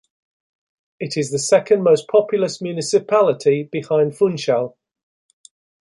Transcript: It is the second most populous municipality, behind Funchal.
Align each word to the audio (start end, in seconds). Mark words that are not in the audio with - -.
It 0.99 1.15
is 1.15 1.29
the 1.29 1.37
second 1.37 1.83
most 1.83 2.07
populous 2.07 2.59
municipality, 2.59 3.69
behind 3.71 4.17
Funchal. 4.17 4.75